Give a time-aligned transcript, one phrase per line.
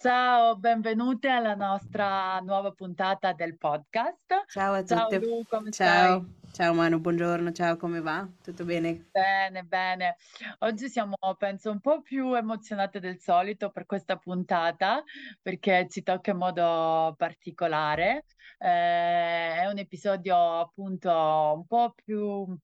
[0.00, 4.44] Ciao, benvenute alla nostra nuova puntata del podcast.
[4.46, 5.18] Ciao a Ciao tutte.
[5.18, 6.52] Lu, come Ciao, stai?
[6.52, 8.24] ciao Manu, buongiorno, ciao, come va?
[8.40, 9.08] Tutto bene?
[9.10, 10.14] Bene, bene.
[10.60, 15.02] Oggi siamo, penso, un po' più emozionate del solito per questa puntata
[15.42, 18.24] perché ci tocca in modo particolare.
[18.56, 22.56] Eh, è un episodio appunto un po' più,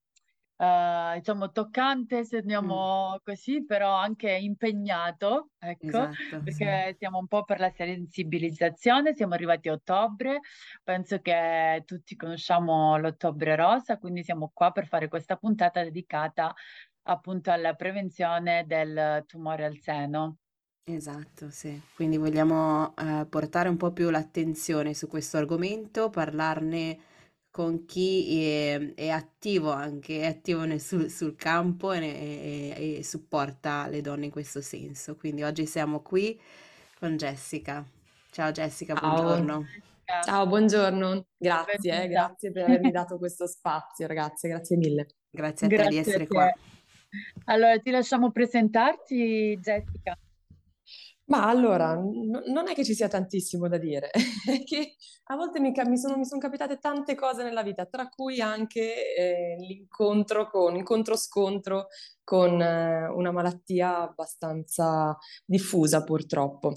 [0.57, 6.65] eh, diciamo, toccante, se Mm, andiamo così, però anche impegnato, ecco, esatto, sì.
[6.65, 10.41] perché siamo un po' per la sensibilizzazione, siamo arrivati a ottobre,
[10.83, 16.53] penso che tutti conosciamo l'ottobre rosa, quindi siamo qua per fare questa puntata dedicata
[17.07, 20.39] appunto alla prevenzione del tumore al seno.
[20.87, 21.81] Esatto, sì.
[21.95, 26.99] Quindi vogliamo eh, portare un po' più l'attenzione su questo argomento, parlarne
[27.55, 33.05] con chi è, è attivo anche, è attivo nel- sul, sul campo e, e- e
[33.05, 35.15] supporta le donne in questo senso.
[35.15, 36.37] Quindi oggi siamo qui
[36.99, 37.85] con Jessica.
[38.33, 39.67] Ciao Jessica, Ciao, buongiorno.
[40.25, 41.27] Ciao, buongiorno.
[41.37, 42.27] Grazie, eh, benvenuta.
[42.27, 45.07] grazie per avermi dato questo spazio, ragazze, grazie mille.
[45.31, 46.47] Grazie a te di Grazie a essere qua.
[46.47, 46.59] te.
[47.45, 50.19] Allora, ti lasciamo presentarti, Jessica.
[51.27, 54.11] Ma allora, n- non è che ci sia tantissimo da dire,
[54.47, 54.97] è che
[55.29, 58.41] a volte mi, ca- mi sono, mi sono capitate tante cose nella vita, tra cui
[58.43, 61.87] anche eh, l'incontro con, incontro-scontro
[62.23, 65.17] con eh, una malattia abbastanza
[65.47, 66.75] diffusa purtroppo.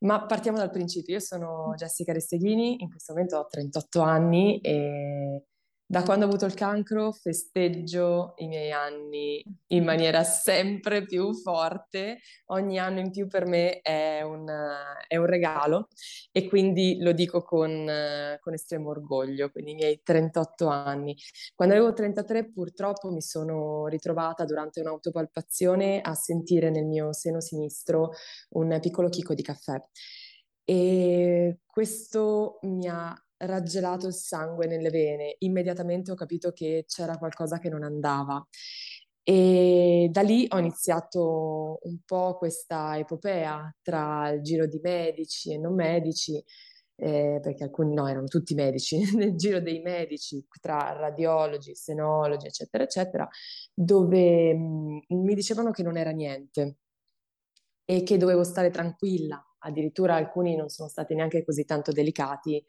[0.00, 1.14] Ma partiamo dal principio.
[1.14, 5.44] Io sono Jessica Resteghini, in questo momento ho 38 anni e
[5.88, 12.18] da quando ho avuto il cancro festeggio i miei anni in maniera sempre più forte.
[12.46, 14.50] Ogni anno in più per me è un,
[15.06, 15.86] è un regalo
[16.32, 17.88] e quindi lo dico con,
[18.40, 21.16] con estremo orgoglio, quindi i miei 38 anni.
[21.54, 28.10] Quando avevo 33 purtroppo mi sono ritrovata durante un'autopalpazione a sentire nel mio seno sinistro
[28.50, 29.80] un piccolo chicco di caffè
[30.68, 35.36] e questo mi ha raggelato il sangue nelle vene.
[35.40, 38.44] Immediatamente ho capito che c'era qualcosa che non andava.
[39.28, 45.58] E da lì ho iniziato un po' questa epopea tra il giro di medici e
[45.58, 46.42] non medici,
[46.96, 52.84] eh, perché alcuni no, erano tutti medici, nel giro dei medici, tra radiologi, senologi, eccetera,
[52.84, 53.28] eccetera,
[53.74, 56.76] dove mh, mi dicevano che non era niente
[57.84, 59.42] e che dovevo stare tranquilla.
[59.58, 62.64] Addirittura alcuni non sono stati neanche così tanto delicati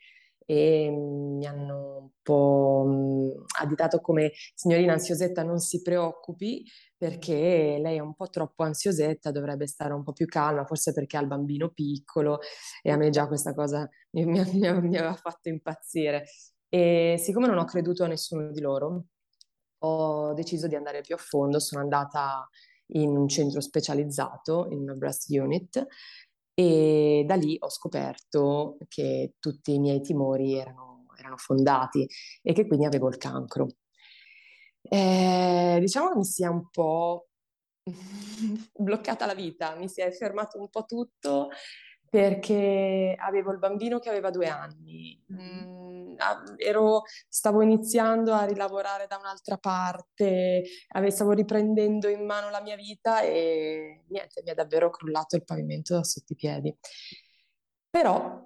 [0.49, 6.63] e mm, mi hanno un po' mm, additato come signorina ansiosetta non si preoccupi
[6.97, 11.17] perché lei è un po' troppo ansiosetta, dovrebbe stare un po' più calma, forse perché
[11.17, 12.39] ha il bambino piccolo
[12.81, 16.23] e a me già questa cosa mi, mi- mi- mi aveva fatto impazzire.
[16.69, 19.05] E siccome non ho creduto a nessuno di loro,
[19.79, 22.47] ho deciso di andare più a fondo, sono andata
[22.91, 25.85] in un centro specializzato, in una breast unit,
[26.59, 32.07] e da lì ho scoperto che tutti i miei timori erano, erano fondati
[32.41, 33.67] e che quindi avevo il cancro.
[34.81, 37.27] Eh, diciamo che mi sia un po'
[38.73, 41.49] bloccata la vita, mi si è fermato un po' tutto
[42.09, 46.15] perché avevo il bambino che aveva due anni, Mm,
[46.57, 52.75] ero- stavo iniziando a rilavorare da un'altra parte, ave- stavo riprendendo in mano la mia
[52.75, 56.75] vita e niente, mi è davvero crollato il pavimento da sotto i piedi.
[57.89, 58.45] Però,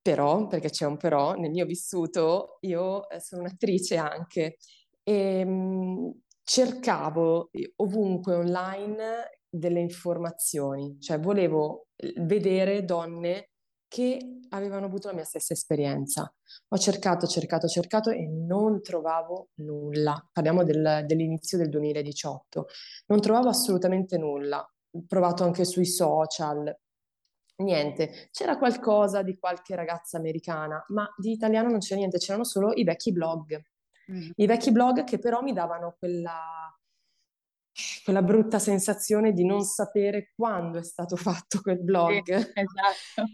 [0.00, 4.56] però, perché c'è un però, nel mio vissuto, io eh, sono un'attrice anche
[5.02, 13.50] e mh, cercavo ovunque online delle informazioni, cioè volevo eh, vedere donne
[13.86, 16.32] che avevano avuto la mia stessa esperienza.
[16.68, 20.26] Ho cercato, cercato, cercato e non trovavo nulla.
[20.32, 22.68] Parliamo del- dell'inizio del 2018.
[23.08, 24.66] Non trovavo assolutamente nulla.
[24.92, 26.74] Ho provato anche sui social.
[27.56, 32.72] Niente, c'era qualcosa di qualche ragazza americana, ma di italiano non c'era niente, c'erano solo
[32.72, 33.62] i vecchi blog.
[34.10, 34.30] Mm.
[34.36, 36.74] I vecchi blog che però mi davano quella,
[38.04, 42.28] quella brutta sensazione di non sapere quando è stato fatto quel Sì, blog.
[42.28, 43.30] esatto.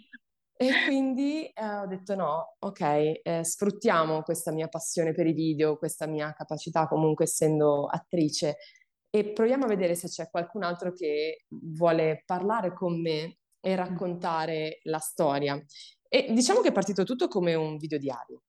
[0.60, 2.80] E quindi eh, ho detto no, ok,
[3.22, 8.56] eh, sfruttiamo questa mia passione per i video, questa mia capacità comunque essendo attrice
[9.08, 14.80] e proviamo a vedere se c'è qualcun altro che vuole parlare con me e raccontare
[14.82, 15.62] la storia.
[16.08, 18.42] E diciamo che è partito tutto come un video diario.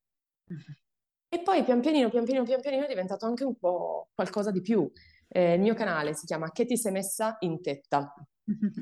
[1.30, 4.62] E poi pian pianino, pian pianino, pian pianino è diventato anche un po' qualcosa di
[4.62, 4.90] più.
[5.32, 8.14] Eh, il mio canale si chiama Che ti sei messa in tetta,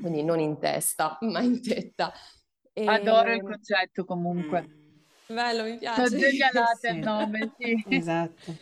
[0.00, 2.12] quindi non in testa, ma in tetta.
[2.72, 2.86] E...
[2.86, 4.62] Adoro il concetto comunque.
[4.62, 5.34] Mm.
[5.34, 6.06] Bello, mi piace.
[6.06, 7.84] Sono genialate il nome, sì.
[7.88, 8.56] Esatto.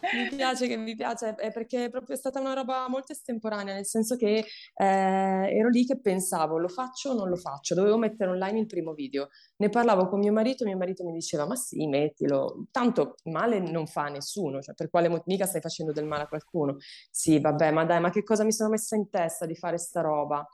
[0.00, 3.86] Mi piace che mi piace, è perché è proprio stata una roba molto estemporanea, nel
[3.86, 4.44] senso che
[4.74, 7.74] eh, ero lì che pensavo, lo faccio o non lo faccio?
[7.74, 9.28] Dovevo mettere online il primo video.
[9.56, 13.86] Ne parlavo con mio marito, mio marito mi diceva, ma sì, mettilo, tanto male non
[13.86, 16.76] fa nessuno, cioè per quale motivo, mica stai facendo del male a qualcuno.
[17.10, 20.00] Sì, vabbè, ma dai, ma che cosa mi sono messa in testa di fare sta
[20.00, 20.46] roba?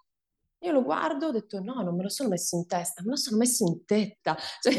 [0.61, 3.17] Io lo guardo, ho detto no, non me lo sono messo in testa, me lo
[3.17, 4.37] sono messo in tetta.
[4.61, 4.75] Cioè,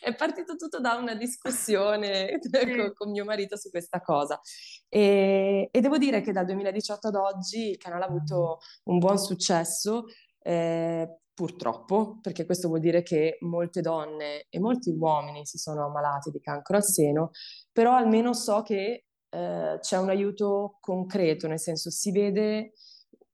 [0.00, 4.40] è partito tutto da una discussione con, con, mio marito su questa cosa.
[4.88, 9.18] E, e, devo dire che dal 2018 ad oggi il canale ha avuto un buon
[9.18, 10.04] successo.
[10.40, 16.30] Eh, purtroppo, perché questo vuol dire che molte donne e molti uomini si sono ammalati
[16.30, 17.30] di cancro al seno,
[17.70, 22.72] però almeno so che eh, c'è un aiuto concreto, nel senso si vede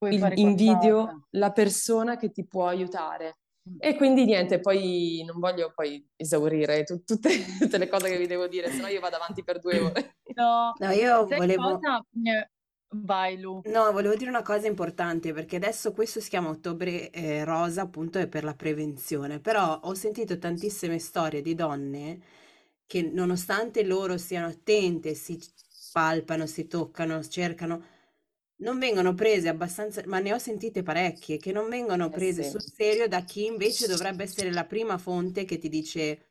[0.06, 3.38] il, in video la persona che ti può aiutare.
[3.68, 3.76] Mm.
[3.78, 8.26] E quindi niente, poi non voglio poi esaurire tu, tutte, tutte, le cose che vi
[8.26, 10.16] devo dire, sennò io vado avanti per due ore.
[10.34, 11.78] No, no io volevo...
[11.78, 12.04] Cosa...
[12.96, 13.60] Vai Lu.
[13.64, 18.18] No, volevo dire una cosa importante perché adesso questo si chiama Ottobre eh, Rosa, appunto
[18.18, 22.20] è per la prevenzione, però ho sentito tantissime storie di donne
[22.86, 25.40] che nonostante loro siano attente, si
[25.92, 27.82] palpano, si toccano, cercano,
[28.56, 32.44] non vengono prese abbastanza, ma ne ho sentite parecchie, che non vengono eh prese eh
[32.44, 32.50] sì.
[32.50, 36.26] sul serio da chi invece dovrebbe essere la prima fonte che ti dice,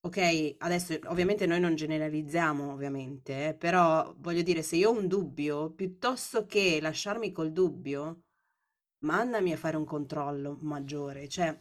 [0.00, 5.06] ok, adesso ovviamente noi non generalizziamo, ovviamente, eh, però voglio dire, se io ho un
[5.06, 8.22] dubbio, piuttosto che lasciarmi col dubbio,
[9.04, 11.28] mandami a fare un controllo maggiore.
[11.28, 11.56] Cioè,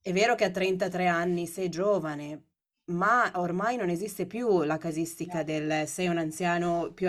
[0.00, 2.44] è vero che a 33 anni sei giovane,
[2.92, 7.08] ma ormai non esiste più la casistica del sei un anziano più,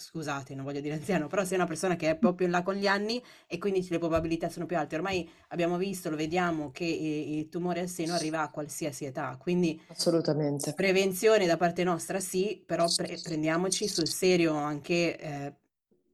[0.00, 2.74] scusate, non voglio dire anziano, però sei una persona che è proprio in là con
[2.74, 4.96] gli anni e quindi le probabilità sono più alte.
[4.96, 9.80] Ormai abbiamo visto, lo vediamo, che il tumore al seno arriva a qualsiasi età, quindi
[9.88, 10.72] assolutamente.
[10.72, 15.54] Prevenzione da parte nostra sì, però pre- prendiamoci sul serio anche eh,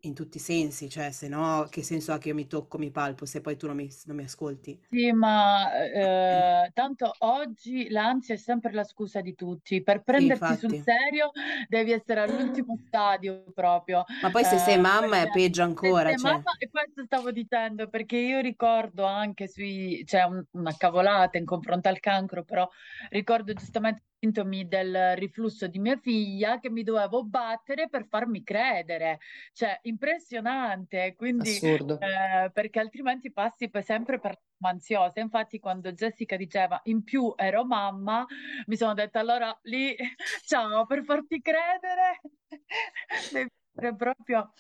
[0.07, 2.91] in tutti i sensi, cioè se no che senso ha che io mi tocco, mi
[2.91, 4.81] palpo se poi tu non mi, non mi ascolti?
[4.91, 10.59] Sì, ma eh, tanto oggi l'ansia è sempre la scusa di tutti, per prenderti sì,
[10.59, 11.31] sul serio
[11.69, 14.05] devi essere all'ultimo stadio proprio.
[14.23, 16.11] Ma poi se sei eh, mamma è peggio ancora.
[16.11, 16.33] Se cioè.
[16.33, 21.45] mamma, e questo stavo dicendo, perché io ricordo anche sui, cioè un, una cavolata in
[21.45, 22.69] confronto al cancro, però
[23.11, 29.19] ricordo giustamente sintomi del riflusso di mia figlia che mi dovevo battere per farmi credere.
[29.53, 31.15] Cioè, impressionante.
[31.17, 35.21] Quindi, eh, perché altrimenti passi per sempre per ansiosa.
[35.21, 38.25] Infatti, quando Jessica diceva in più ero mamma,
[38.67, 39.95] mi sono detta allora lì,
[40.47, 42.21] ciao, per farti credere.
[43.95, 44.53] proprio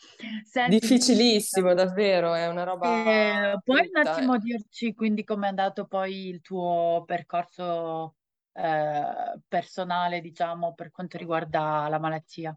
[0.44, 6.28] senti, difficilissimo davvero è una roba eh, puoi un attimo dirci quindi com'è andato poi
[6.28, 8.16] il tuo percorso
[8.56, 12.56] eh, personale, diciamo, per quanto riguarda la malattia?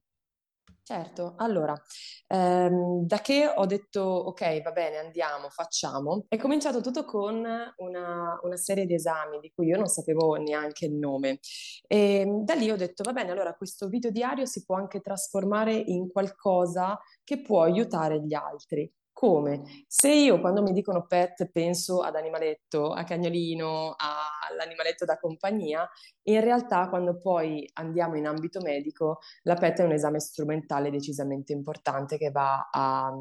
[0.90, 1.80] Certo, allora,
[2.26, 7.46] ehm, da che ho detto ok, va bene, andiamo, facciamo, è cominciato tutto con
[7.78, 11.42] una, una, serie di esami di cui io non sapevo neanche il nome.
[11.86, 15.74] E da lì ho detto va bene, allora questo video diario si può anche trasformare
[15.74, 18.92] in qualcosa che può aiutare gli altri.
[19.20, 19.84] Come?
[19.86, 25.86] Se io quando mi dicono pet penso ad animaletto, a cagnolino, all'animaletto da compagnia,
[26.30, 31.52] in realtà quando poi andiamo in ambito medico, la PET è un esame strumentale decisamente
[31.52, 33.12] importante che va a,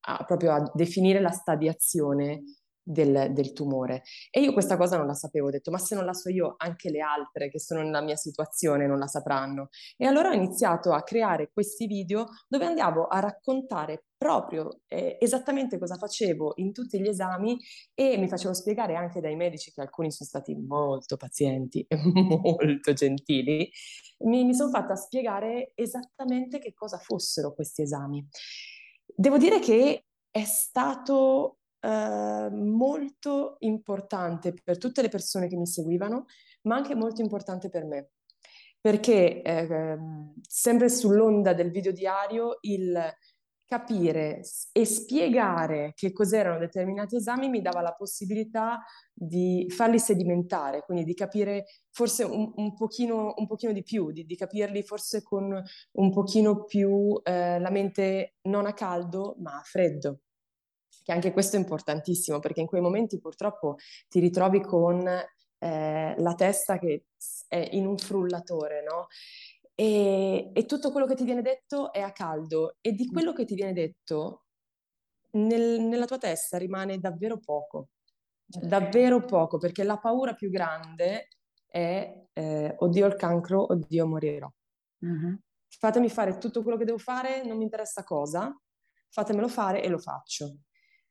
[0.00, 2.42] a proprio a definire la stadiazione
[2.86, 4.04] del, del, tumore.
[4.30, 6.54] E io questa cosa non la sapevo, ho detto, ma se non la so io,
[6.56, 9.70] anche le altre che sono nella mia situazione non la sapranno.
[9.96, 15.78] E allora ho iniziato a creare questi video dove andavo a raccontare proprio eh, esattamente
[15.78, 17.58] cosa facevo in tutti gli esami
[17.92, 22.92] e mi facevo spiegare anche dai medici che alcuni sono stati molto pazienti e molto
[22.92, 23.68] gentili.
[24.18, 28.26] Mi, mi sono fatta spiegare esattamente che cosa fossero questi esami.
[29.04, 36.24] Devo dire che è stato eh, molto importante per tutte le persone che mi seguivano,
[36.62, 38.10] ma anche molto importante per me.
[38.80, 39.98] Perché eh,
[40.42, 43.00] sempre sull'onda del video diario, il
[43.66, 48.80] capire e spiegare che cos'erano determinati esami mi dava la possibilità
[49.12, 54.24] di farli sedimentare, quindi di capire forse un, un, pochino, un pochino, di più, di,
[54.24, 55.60] di, capirli forse con
[55.92, 60.20] un pochino più eh, la mente non a caldo ma a freddo.
[61.06, 63.76] Che anche questo è importantissimo perché in quei momenti purtroppo
[64.08, 67.04] ti ritrovi con eh, la testa che
[67.46, 69.06] è in un frullatore, no?
[69.72, 73.44] E, e, tutto quello che ti viene detto è a caldo e di quello che
[73.44, 74.46] ti viene detto
[75.34, 77.90] nel, nella tua testa rimane davvero poco,
[78.44, 81.28] davvero poco, perché la paura più grande
[81.68, 84.52] è eh, oddio il cancro, oddio morirò.
[85.06, 85.34] Mm-hmm.
[85.68, 88.52] Fatemi fare tutto quello che devo fare, non mi interessa cosa,
[89.08, 90.62] fatemelo fare e lo faccio.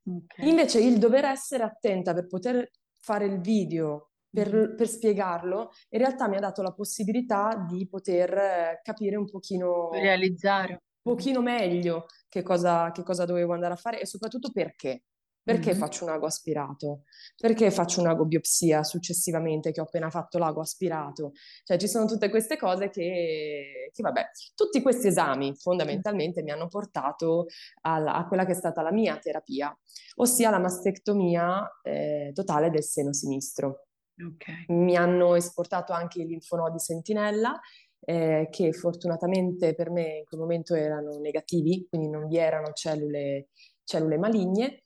[0.08, 0.48] Okay.
[0.48, 2.70] Invece il dover essere attenta per poter
[3.00, 4.76] fare il video, per, mm-hmm.
[4.76, 9.90] per, spiegarlo, in realtà mi ha dato la possibilità di poter eh, capire un pochino...
[9.92, 10.84] Realizzare.
[11.06, 15.04] Un pochino meglio che cosa, che cosa dovevo andare a fare e soprattutto perché.
[15.46, 15.80] Perché mm-hmm.
[15.80, 17.04] faccio un ago aspirato?
[17.38, 21.34] Perché faccio un'agobiopsia successivamente che ho appena fatto l'ago aspirato?
[21.64, 24.26] Cioè ci sono tutte queste cose che, che vabbè,
[24.56, 27.46] tutti questi esami fondamentalmente mi hanno portato
[27.82, 29.72] alla, a quella che è stata la mia terapia,
[30.16, 33.86] ossia la mastectomia eh, totale del seno sinistro.
[34.18, 34.66] Okay.
[34.70, 37.60] Mi hanno esportato anche i linfonodi sentinella
[38.00, 43.50] eh, che fortunatamente per me in quel momento erano negativi, quindi non vi erano cellule,
[43.84, 44.82] cellule maligne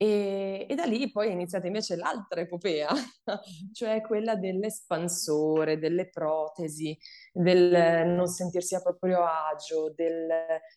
[0.00, 2.88] e, e, da lì poi è iniziata invece l'altra epopea,
[3.74, 6.96] cioè quella dell'espansore, delle protesi,
[7.32, 10.28] del non sentirsi a proprio agio, del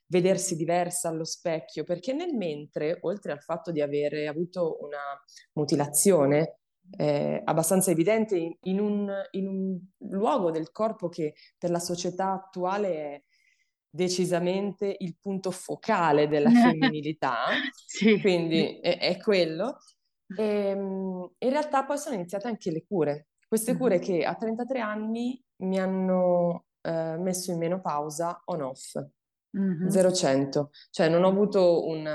[0.08, 5.22] vedersi diversa allo specchio, perché nel mentre, oltre al fatto di avere avuto una
[5.54, 6.62] mutilazione
[6.98, 12.96] eh, abbastanza evidente in, un, in un luogo del corpo che per la società attuale
[12.96, 13.24] è
[13.92, 17.46] decisamente il punto focale della femminilità,
[17.86, 18.20] sì.
[18.20, 19.78] quindi è, è quello.
[20.36, 24.04] E, ehm, in realtà poi sono iniziate anche le cure, queste cure mm-hmm.
[24.04, 28.96] che a 33 anni mi hanno eh, messo in menopausa on-off,
[29.58, 29.88] mm-hmm.
[29.88, 32.08] 0-100, cioè non ho avuto un,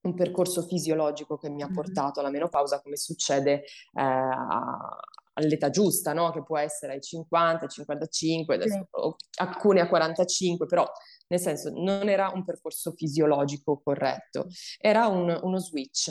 [0.00, 4.98] un percorso fisiologico che mi ha portato alla menopausa come succede eh, a,
[5.38, 6.30] all'età giusta, no?
[6.30, 8.88] che può essere ai 50, 55, adesso,
[9.18, 9.40] sì.
[9.40, 10.86] alcune a 45, però
[11.28, 14.46] nel senso non era un percorso fisiologico corretto,
[14.78, 16.10] era un, uno switch,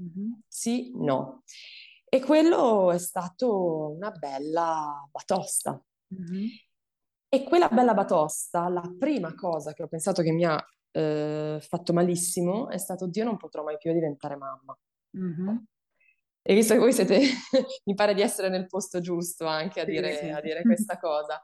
[0.00, 0.32] mm-hmm.
[0.46, 1.42] sì, no.
[2.08, 5.80] E quello è stato una bella batosta.
[6.14, 6.46] Mm-hmm.
[7.28, 11.92] E quella bella batosta, la prima cosa che ho pensato che mi ha eh, fatto
[11.92, 14.78] malissimo è stato Dio non potrò mai più diventare mamma.
[15.18, 15.56] Mm-hmm.
[16.46, 17.20] E visto che voi siete,
[17.86, 20.30] mi pare di essere nel posto giusto anche a dire, sì, sì.
[20.30, 21.42] A dire questa cosa,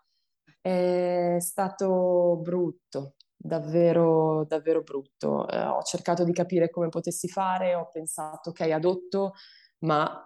[0.60, 5.48] è stato brutto, davvero, davvero brutto.
[5.48, 9.32] Eh, ho cercato di capire come potessi fare, ho pensato, ok, adotto,
[9.86, 10.22] ma,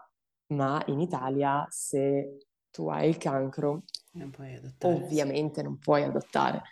[0.49, 2.39] ma in Italia se
[2.73, 4.33] tu hai il cancro, non
[4.81, 6.63] ovviamente non puoi adottare.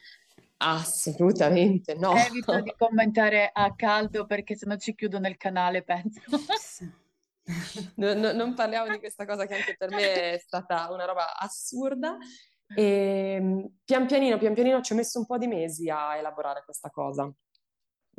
[0.56, 2.16] Assolutamente no.
[2.16, 6.21] Evito di commentare a caldo perché sennò ci chiudono il canale, penso.
[7.96, 11.37] No, no, non parliamo di questa cosa che anche per me è stata una roba
[11.37, 12.16] assurda.
[12.75, 16.62] E ehm, pian pianino, pian pianino ci ho messo un po' di mesi a elaborare
[16.64, 17.30] questa cosa.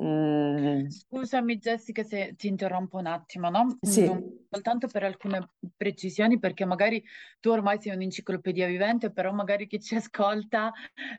[0.01, 0.87] Mm.
[0.87, 3.77] Scusami Jessica se ti interrompo un attimo, no?
[3.81, 4.05] Sì.
[4.05, 7.03] Non soltanto per alcune precisioni, perché magari
[7.39, 10.71] tu ormai sei un'enciclopedia vivente, però magari chi ci ascolta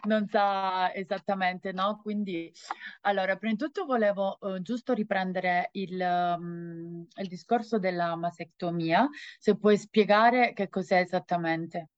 [0.06, 2.00] non sa esattamente, no?
[2.02, 2.52] Quindi,
[3.02, 6.00] allora, prima di tutto volevo uh, giusto riprendere il,
[6.38, 11.90] um, il discorso della mastectomia, se puoi spiegare che cos'è esattamente.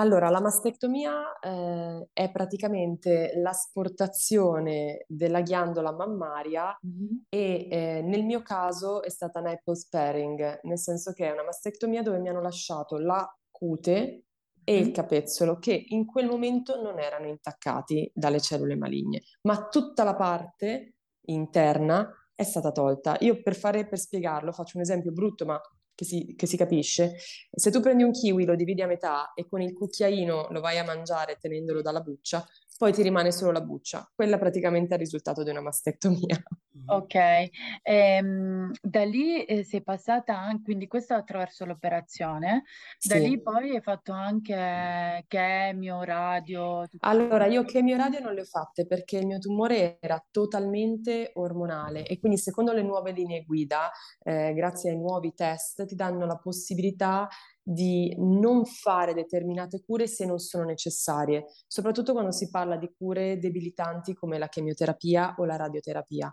[0.00, 7.16] Allora, la mastectomia eh, è praticamente l'asportazione della ghiandola mammaria mm-hmm.
[7.28, 12.02] e eh, nel mio caso è stata nipple sparing, nel senso che è una mastectomia
[12.02, 14.22] dove mi hanno lasciato la cute
[14.62, 20.04] e il capezzolo che in quel momento non erano intaccati dalle cellule maligne, ma tutta
[20.04, 20.94] la parte
[21.26, 23.16] interna è stata tolta.
[23.20, 25.60] Io per fare, per spiegarlo, faccio un esempio brutto, ma
[25.98, 27.16] che si, che si, capisce,
[27.50, 30.78] se tu prendi un kiwi, lo dividi a metà e con il cucchiaino lo vai
[30.78, 34.08] a mangiare tenendolo dalla buccia, poi ti rimane solo la buccia.
[34.14, 36.40] Quella praticamente è il risultato di una mastectomia.
[36.90, 37.14] Ok,
[37.82, 42.64] ehm, da lì eh, sei passata anche, quindi questo attraverso l'operazione,
[43.02, 43.28] da sì.
[43.28, 46.86] lì poi hai fatto anche chemio, radio?
[47.00, 51.32] Allora, io chemio e radio non le ho fatte perché il mio tumore era totalmente
[51.34, 53.90] ormonale e quindi secondo le nuove linee guida,
[54.22, 57.28] eh, grazie ai nuovi test, ti danno la possibilità
[57.70, 63.38] di non fare determinate cure se non sono necessarie, soprattutto quando si parla di cure
[63.38, 66.32] debilitanti come la chemioterapia o la radioterapia.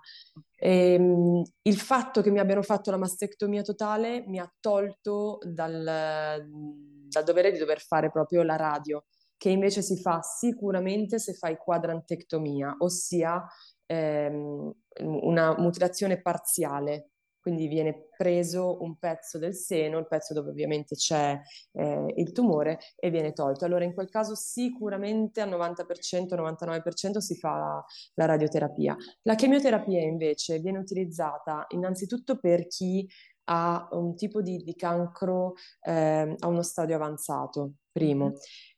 [0.55, 7.23] Ehm, il fatto che mi abbiano fatto la mastectomia totale mi ha tolto dal, dal
[7.25, 9.03] dovere di dover fare proprio la radio,
[9.35, 13.45] che invece si fa sicuramente se fai quadrantectomia, ossia
[13.87, 17.09] ehm, una mutilazione parziale,
[17.45, 21.39] quindi viene preso un pezzo del seno, il pezzo dove ovviamente c'è
[21.73, 23.65] eh, il tumore e viene tolto.
[23.65, 27.85] Allora in quel caso sicuramente al 90%, 99% si fa
[28.15, 28.97] la, radioterapia.
[29.21, 33.07] La chemioterapia invece viene utilizzata innanzitutto per chi
[33.43, 38.25] ha un tipo di, di cancro eh, a uno stadio avanzato, primo.
[38.25, 38.35] Mm-hmm.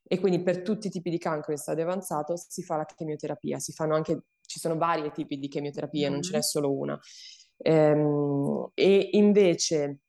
[0.10, 3.60] E quindi per tutti i tipi di cancro in stadio avanzato si fa la chemioterapia,
[3.60, 6.12] si fanno anche, ci sono vari tipi di chemioterapia, mm-hmm.
[6.12, 7.00] non ce n'è solo una.
[7.58, 10.00] Ehm, e invece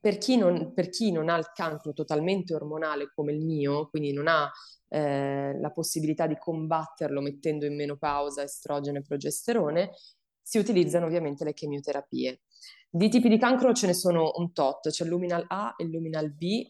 [0.00, 4.12] per chi, non, per chi, non, ha il cancro totalmente ormonale come il mio, quindi
[4.12, 4.50] non ha
[4.88, 9.90] eh, la possibilità di combatterlo mettendo in menopausa estrogeno e progesterone,
[10.42, 12.40] si utilizzano ovviamente le chemioterapie.
[12.88, 15.90] Di tipi di cancro ce ne sono un tot, c'è il luminal A e il
[15.90, 16.66] luminal B,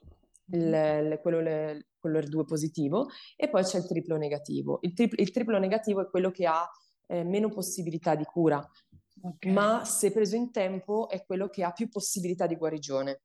[0.52, 4.78] il, quello, le, quello R2 positivo, e poi c'è il triplo negativo.
[4.82, 6.68] Il, tri, il triplo negativo è quello che ha
[7.06, 8.62] eh, meno possibilità di cura,
[9.22, 9.52] okay.
[9.52, 13.20] ma se preso in tempo è quello che ha più possibilità di guarigione.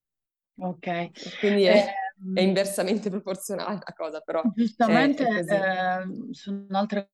[0.58, 1.40] Ok.
[1.40, 4.42] Quindi è, eh, è inversamente proporzionale la cosa, però.
[4.54, 7.08] Giustamente, è, è eh, su un'altra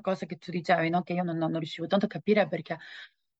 [0.00, 1.02] cosa che tu dicevi, no?
[1.02, 2.76] che io non, non riuscivo tanto a capire perché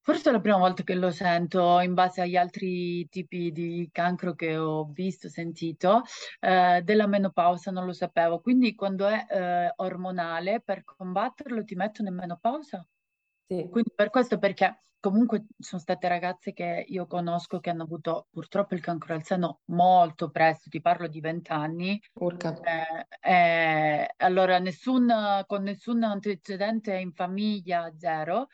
[0.05, 4.33] Forse è la prima volta che lo sento in base agli altri tipi di cancro
[4.33, 6.01] che ho visto, sentito,
[6.41, 8.41] eh, della menopausa non lo sapevo.
[8.41, 12.85] Quindi quando è eh, ormonale, per combatterlo ti mettono in menopausa?
[13.61, 13.69] Sì.
[13.69, 18.73] Quindi per questo perché comunque sono state ragazze che io conosco che hanno avuto purtroppo
[18.73, 22.01] il cancro al seno molto presto, ti parlo di vent'anni.
[23.21, 28.47] Eh, eh, allora nessun, con nessun antecedente in famiglia, zero.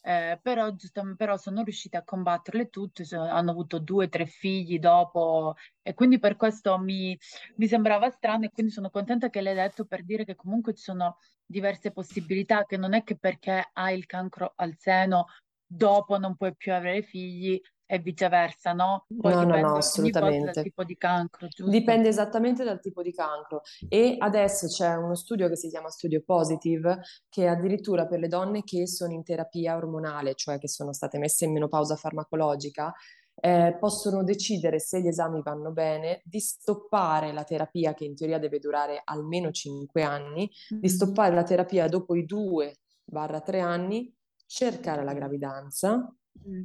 [0.00, 0.74] Eh, però,
[1.16, 6.18] però sono riuscite a combatterle tutte, hanno avuto due o tre figli dopo e quindi
[6.18, 7.18] per questo mi,
[7.56, 10.82] mi sembrava strano e quindi sono contenta che l'hai detto per dire che comunque ci
[10.84, 15.26] sono diverse possibilità, che non è che perché hai il cancro al seno
[15.66, 19.06] dopo non puoi più avere figli e viceversa, no?
[19.18, 20.52] Poi no, no, no, assolutamente.
[20.52, 21.70] dal tipo di cancro, giusto?
[21.70, 23.62] Dipende esattamente dal tipo di cancro.
[23.88, 28.62] E adesso c'è uno studio che si chiama Studio Positive, che addirittura per le donne
[28.62, 32.92] che sono in terapia ormonale, cioè che sono state messe in menopausa farmacologica,
[33.40, 38.38] eh, possono decidere se gli esami vanno bene di stoppare la terapia che in teoria
[38.38, 40.82] deve durare almeno 5 anni, mm-hmm.
[40.82, 46.14] di stoppare la terapia dopo i 2-3 anni, cercare la gravidanza
[46.46, 46.64] mm.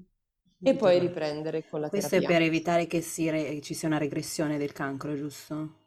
[0.63, 2.27] E poi riprendere con la Questo terapia.
[2.27, 5.81] Questo è per evitare che re- ci sia una regressione del cancro, giusto?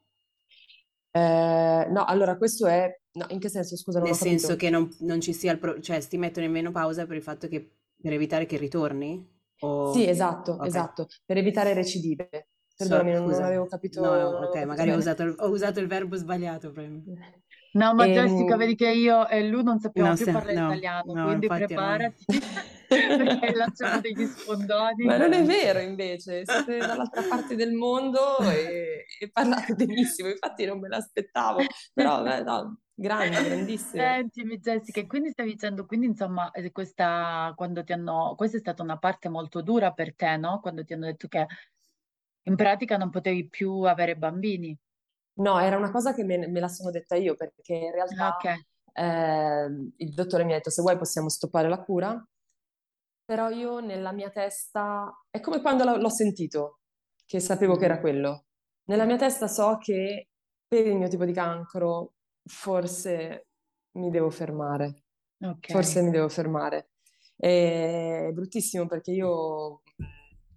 [1.11, 3.01] Eh, no, allora questo è...
[3.13, 3.77] No, in che senso?
[3.77, 4.65] Scusa, Nel senso capito.
[4.65, 5.59] che non, non, ci sia il...
[5.59, 7.77] Pro- cioè ti mettono in menopausa per il fatto che...
[8.01, 9.35] per evitare che ritorni?
[9.61, 9.93] O...
[9.93, 10.67] Sì, esatto, okay.
[10.69, 12.29] esatto, per evitare recidive.
[12.77, 14.03] Perdonami, so, non, non, avevo capito.
[14.03, 16.71] No, no, ok, magari ho usato, il, ho usato, il, verbo sbagliato.
[16.73, 17.01] Prima.
[17.77, 18.13] No, ma e...
[18.13, 20.33] Ehm, Jessica, vedi che io e lui non sappiamo no, più se...
[20.33, 22.25] parlare no, italiano, no, quindi preparati,
[22.89, 25.05] perché lanciamo degli sfondoni.
[25.05, 30.65] Ma non è vero, invece, siete dall'altra parte del mondo e, e parlate benissimo, infatti
[30.65, 31.61] non me l'aspettavo,
[31.93, 34.03] però beh, no, Grande, grandissimo.
[34.03, 38.61] Sentimi Jessica, e quindi stavi dicendo, quindi insomma, eh, questa, quando ti hanno, questa è
[38.61, 40.61] stata una parte molto dura per te, no?
[40.61, 41.47] Quando ti hanno detto che
[42.45, 44.75] in pratica non potevi più avere bambini.
[45.39, 48.67] No, era una cosa che me, me la sono detta io, perché in realtà okay.
[48.93, 52.27] eh, il dottore mi ha detto, se vuoi possiamo stoppare la cura,
[53.27, 56.79] però io nella mia testa, è come quando l'ho sentito,
[57.27, 58.45] che sapevo che era quello.
[58.85, 60.29] Nella mia testa so che
[60.67, 63.49] per il mio tipo di cancro forse
[63.97, 65.03] mi devo fermare.
[65.41, 65.75] Okay.
[65.75, 66.91] Forse mi devo fermare.
[67.37, 69.83] È bruttissimo perché io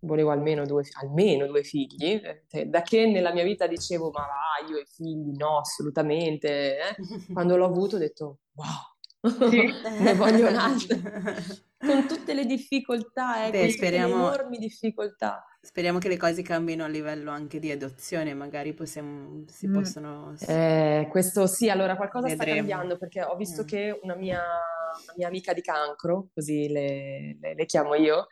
[0.01, 4.69] volevo almeno due, almeno due figli, eh, da che nella mia vita dicevo ma va,
[4.69, 6.77] io i figli no, assolutamente.
[6.77, 6.95] Eh?
[7.33, 9.69] Quando l'ho avuto ho detto wow, sì.
[9.99, 10.97] ne voglio un altro.
[11.79, 14.15] Con tutte le difficoltà, eh, Beh, speriamo...
[14.15, 15.45] le enormi difficoltà.
[15.61, 19.73] Speriamo che le cose cambino a livello anche di adozione, magari possiamo, si mm.
[19.73, 20.35] possono...
[20.45, 22.43] Eh, questo sì, allora qualcosa Vedremo.
[22.43, 23.65] sta cambiando perché ho visto mm.
[23.65, 28.27] che una mia, una mia, amica di cancro, così le, le, le chiamo io,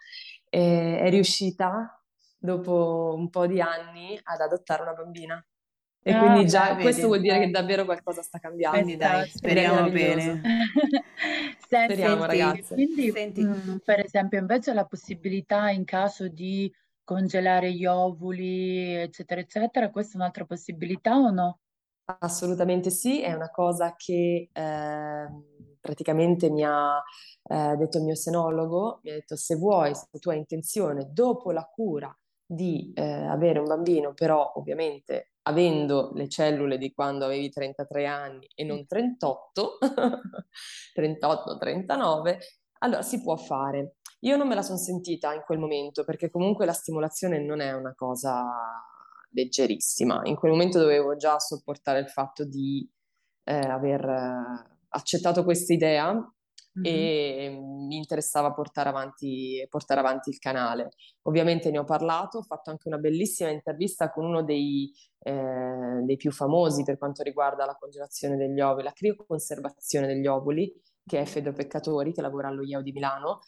[0.49, 2.01] eh, è riuscita
[2.37, 5.43] dopo un po' di anni ad adottare una bambina.
[6.01, 8.77] E ah, quindi già beh, questo vedi, vuol dire che davvero qualcosa sta cambiando.
[8.77, 10.21] Quindi dai, speriamo bene.
[10.21, 12.73] Senti, speriamo senti, ragazzi.
[12.73, 13.43] Quindi, senti.
[13.43, 16.71] Mh, mm, per esempio, invece la possibilità in caso di
[17.03, 21.59] congelare gli ovuli, eccetera, eccetera, questa è un'altra possibilità o no?
[22.19, 25.27] Assolutamente sì, è una cosa che eh,
[25.81, 27.03] praticamente mi ha
[27.47, 31.51] eh, detto il mio senologo, mi ha detto se vuoi, se tu hai intenzione, dopo
[31.51, 37.49] la cura di eh, avere un bambino, però ovviamente avendo le cellule di quando avevi
[37.49, 39.77] 33 anni e non 38,
[40.93, 42.39] 38, 39,
[42.79, 43.95] Allora, si può fare.
[44.21, 47.71] Io non me la sono sentita in quel momento perché comunque la stimolazione non è
[47.73, 48.43] una cosa
[49.31, 50.21] leggerissima.
[50.23, 52.87] In quel momento dovevo già sopportare il fatto di
[53.43, 56.31] eh, aver eh, accettato questa idea.
[56.81, 60.89] E mi interessava portare avanti, portare avanti il canale.
[61.23, 66.15] Ovviamente ne ho parlato, ho fatto anche una bellissima intervista con uno dei, eh, dei
[66.17, 70.73] più famosi per quanto riguarda la congelazione degli ovuli, la crioconservazione degli ovuli,
[71.05, 73.39] che è Fedro Peccatori, che lavora allo IEO di Milano,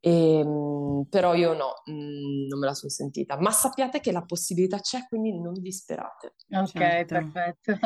[0.00, 3.38] e, ehm, però io no, mm, non me la sono sentita.
[3.38, 6.34] Ma sappiate che la possibilità c'è, quindi non disperate.
[6.50, 7.14] Ok, certo.
[7.14, 7.78] perfetto.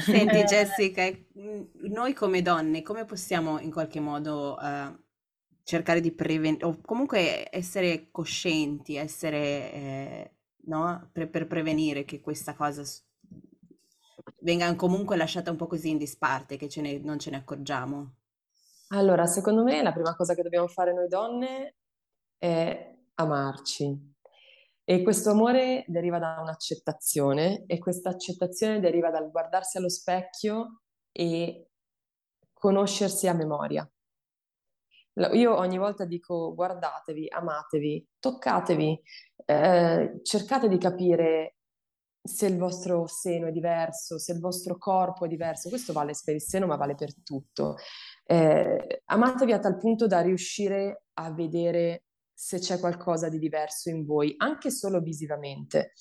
[0.00, 4.96] Senti Jessica, mm, noi come donne, come possiamo in qualche modo uh,
[5.62, 10.32] cercare di prevenire, o comunque essere coscienti, essere, eh,
[10.66, 11.10] no?
[11.12, 12.82] Per, per, prevenire che questa cosa
[14.40, 18.17] venga comunque lasciata un po' così in disparte, che ce ne, non ce ne accorgiamo?
[18.88, 21.76] Allora, secondo me la prima cosa che dobbiamo fare noi donne
[22.38, 24.16] è amarci.
[24.84, 30.80] E questo amore deriva da un'accettazione e questa accettazione deriva dal guardarsi allo specchio
[31.12, 31.68] e
[32.54, 33.86] conoscersi a memoria.
[35.32, 39.02] Io ogni volta dico guardatevi, amatevi, toccatevi,
[39.44, 41.56] eh, cercate di capire
[42.22, 45.68] se il vostro seno è diverso, se il vostro corpo è diverso.
[45.68, 47.76] Questo vale per il seno, ma vale per tutto.
[48.30, 54.04] Eh, amatevi a tal punto da riuscire a vedere se c'è qualcosa di diverso in
[54.04, 55.92] voi, anche solo visivamente.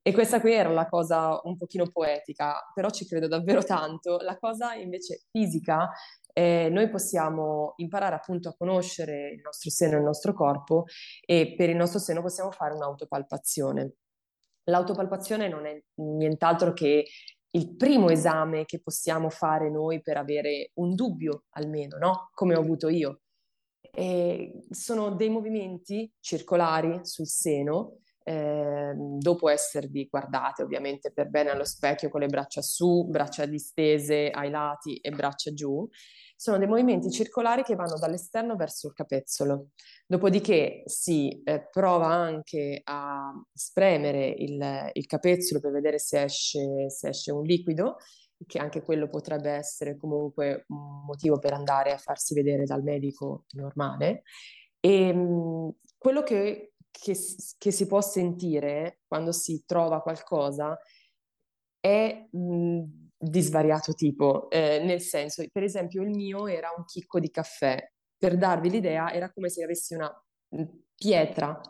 [0.00, 4.18] E questa qui era la cosa un pochino poetica, però ci credo davvero tanto.
[4.18, 5.90] La cosa invece fisica,
[6.32, 10.84] eh, noi possiamo imparare appunto a conoscere il nostro seno e il nostro corpo
[11.24, 13.94] e per il nostro seno possiamo fare un'autopalpazione.
[14.64, 17.04] L'autopalpazione non è nient'altro che
[17.54, 22.30] il primo esame che possiamo fare noi per avere un dubbio almeno, no?
[22.32, 23.20] Come ho avuto io.
[23.80, 31.64] E sono dei movimenti circolari sul seno, eh, dopo esservi guardate ovviamente per bene allo
[31.64, 35.86] specchio con le braccia su, braccia distese ai lati e braccia giù,
[36.36, 39.68] sono dei movimenti circolari che vanno dall'esterno verso il capezzolo.
[40.06, 47.08] Dopodiché si eh, prova anche a spremere il, il, capezzolo per vedere se esce, se
[47.08, 47.96] esce un liquido,
[48.46, 53.44] che anche quello potrebbe essere comunque un motivo per andare a farsi vedere dal medico
[53.52, 54.22] normale.
[54.80, 57.16] E ehm, mh, quello che, che,
[57.58, 60.78] che, si può sentire quando si trova qualcosa
[61.80, 62.82] è mh,
[63.18, 67.76] di svariato tipo, eh, nel senso, per esempio il mio era un chicco di caffè,
[68.16, 70.10] per darvi l'idea era come se avessi una
[70.94, 71.60] pietra,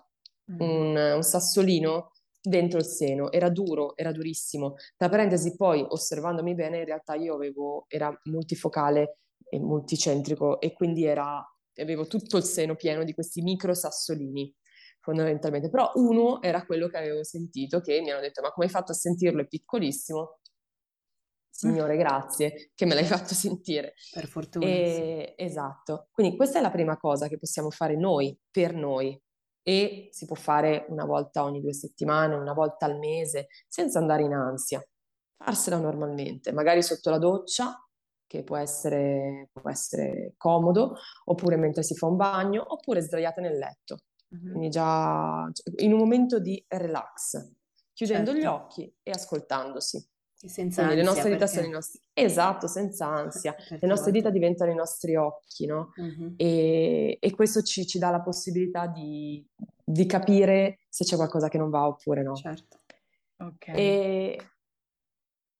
[0.52, 0.60] mm.
[0.60, 2.10] un, un sassolino
[2.40, 4.74] dentro il seno, era duro, era durissimo.
[4.96, 11.04] Tra parentesi, poi osservandomi bene, in realtà io avevo, era multifocale e multicentrico e quindi
[11.04, 11.42] era,
[11.76, 14.54] avevo tutto il seno pieno di questi micro sassolini
[15.04, 18.72] fondamentalmente, però uno era quello che avevo sentito, che mi hanno detto ma come hai
[18.72, 19.42] fatto a sentirlo?
[19.42, 20.38] È piccolissimo,
[21.50, 23.94] Signore, grazie che me l'hai fatto sentire.
[24.12, 24.66] Per fortuna.
[24.66, 25.44] E, sì.
[25.44, 26.08] Esatto.
[26.10, 29.16] Quindi questa è la prima cosa che possiamo fare noi, per noi.
[29.62, 34.24] E si può fare una volta ogni due settimane, una volta al mese, senza andare
[34.24, 34.84] in ansia.
[35.36, 37.78] Farsela normalmente, magari sotto la doccia,
[38.26, 43.56] che può essere, può essere comodo, oppure mentre si fa un bagno, oppure sdraiate nel
[43.58, 43.98] letto.
[44.34, 44.50] Mm-hmm.
[44.50, 47.52] Quindi già in un momento di relax,
[47.92, 48.44] chiudendo certo.
[48.44, 50.08] gli occhi e ascoltandosi.
[50.46, 51.54] Senza Quindi ansia, le nostre dita perché...
[51.54, 52.00] sono i nostri...
[52.12, 53.56] Esatto, senza ansia.
[53.80, 55.92] le nostre dita diventano i nostri occhi, no?
[55.96, 56.34] Uh-huh.
[56.36, 59.42] E, e, questo ci, ci, dà la possibilità di,
[59.82, 62.34] di, capire se c'è qualcosa che non va oppure no.
[62.34, 62.80] Certo.
[63.38, 63.68] Ok.
[63.68, 64.38] E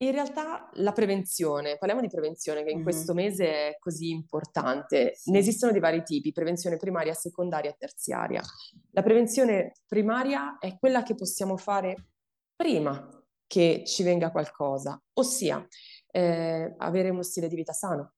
[0.07, 2.83] in realtà la prevenzione, parliamo di prevenzione che in uh-huh.
[2.83, 5.15] questo mese è così importante.
[5.25, 8.43] Ne esistono di vari tipi, prevenzione primaria, secondaria e terziaria.
[8.91, 12.11] La prevenzione primaria è quella che possiamo fare
[12.55, 13.09] prima
[13.47, 15.67] che ci venga qualcosa, ossia
[16.11, 18.15] eh, avere uno stile di vita sano,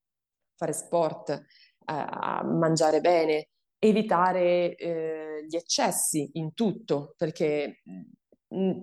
[0.55, 1.43] fare sport, eh,
[1.85, 7.83] mangiare bene, evitare eh, gli eccessi in tutto, perché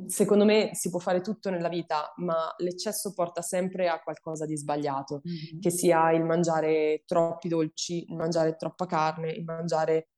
[0.07, 4.57] secondo me si può fare tutto nella vita, ma l'eccesso porta sempre a qualcosa di
[4.57, 5.59] sbagliato, mm-hmm.
[5.59, 10.09] che sia il mangiare troppi dolci, il mangiare troppa carne, il mangiare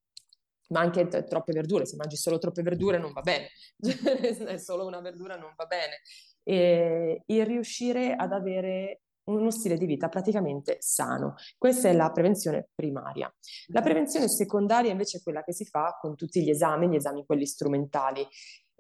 [0.70, 3.50] ma anche t- troppe verdure, se mangi solo troppe verdure non va bene,
[4.58, 6.02] solo una verdura non va bene.
[6.44, 11.36] E, e riuscire ad avere uno stile di vita praticamente sano.
[11.58, 13.34] Questa è la prevenzione primaria.
[13.68, 17.26] La prevenzione secondaria invece è quella che si fa con tutti gli esami, gli esami
[17.26, 18.28] quelli strumentali.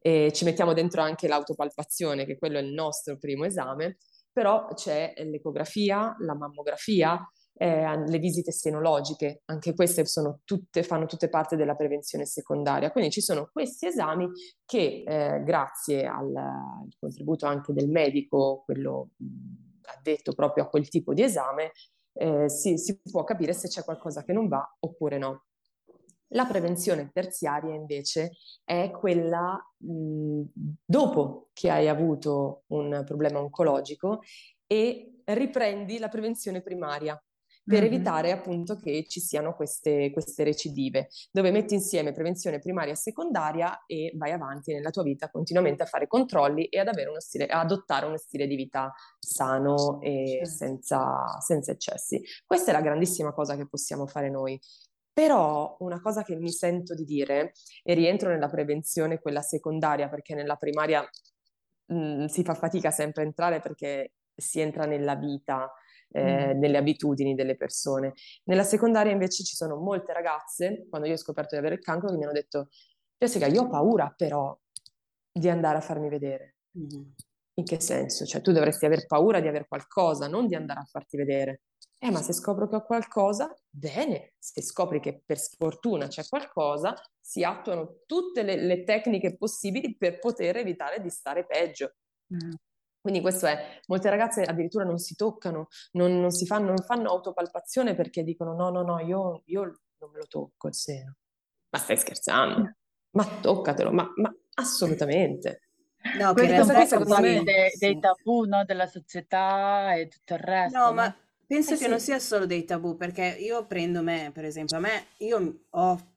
[0.06, 3.98] E ci mettiamo dentro anche l'autopalpazione, che quello è il nostro primo esame,
[4.32, 7.20] però c'è l'ecografia, la mammografia,
[7.58, 10.04] eh, le visite senologiche, anche queste
[10.44, 12.92] tutte, fanno tutte parte della prevenzione secondaria.
[12.92, 14.30] Quindi ci sono questi esami
[14.64, 19.10] che eh, grazie al, al, contributo anche del medico, quello
[19.98, 21.72] addetto proprio a quel tipo di esame,
[22.14, 25.46] eh, si, si può capire se c'è qualcosa che non va oppure no.
[26.36, 28.32] La prevenzione terziaria invece
[28.64, 30.42] è quella mh,
[30.86, 34.20] dopo che hai avuto un problema oncologico
[34.68, 37.20] e riprendi la prevenzione primaria
[37.66, 37.94] per mm-hmm.
[37.94, 43.86] evitare appunto che ci siano queste, queste, recidive, dove metti insieme prevenzione primaria e secondaria
[43.88, 47.64] e vai avanti nella tua vita continuamente a fare controlli e ad uno stile, ad
[47.64, 52.22] adottare uno stile di vita sano e senza, senza eccessi.
[52.46, 54.60] Questa è la grandissima cosa che possiamo fare noi.
[55.16, 60.36] Però una cosa che mi sento di dire, e rientro nella prevenzione, quella secondaria, perché
[60.36, 61.10] nella primaria
[61.86, 65.72] mh, mm, si fa fatica sempre a entrare perché si entra nella vita,
[66.10, 66.60] eh, mm.
[66.60, 68.12] nelle abitudini delle persone.
[68.44, 72.10] Nella secondaria invece ci sono molte ragazze, quando io ho scoperto di avere il cancro,
[72.10, 72.68] che mi hanno detto,
[73.18, 74.54] Jessica, io ho paura però
[75.32, 76.58] di andare a farmi vedere.
[76.78, 77.04] Mm.
[77.54, 78.26] In che senso?
[78.26, 81.62] Cioè tu dovresti aver paura di avere qualcosa, non di andare a farti vedere.
[81.98, 84.34] Eh, ma se scopro che ho qualcosa, bene.
[84.38, 90.20] Se scopri che per sfortuna c'è qualcosa, si attuano tutte le, le tecniche possibili per
[90.20, 91.96] poter evitare di stare peggio.
[92.34, 92.52] Mm.
[93.06, 97.10] Quindi questo è, molte ragazze addirittura non si toccano, non, non, si fanno, non fanno
[97.12, 99.62] autopalpazione perché dicono no, no, no, io, io
[100.00, 101.16] non me lo tocco il seno.
[101.70, 102.76] Ma stai scherzando?
[103.12, 105.62] Ma toccatelo, ma, ma assolutamente.
[106.18, 110.78] No, questo poi secondo me dei, dei tabù no, della società e tutto il resto.
[110.78, 110.94] No, no?
[110.94, 111.16] ma
[111.48, 111.90] penso eh che sì.
[111.90, 116.16] non sia solo dei tabù, perché io prendo me, per esempio, a me, io ho,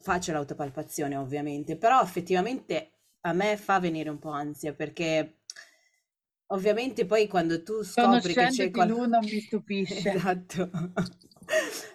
[0.00, 2.90] faccio l'autopalpazione ovviamente, però effettivamente
[3.26, 5.38] a me fa venire un po' ansia perché
[6.48, 10.12] ovviamente poi quando tu scopri che c'è qualcuno non mi stupisce.
[10.12, 10.70] esatto.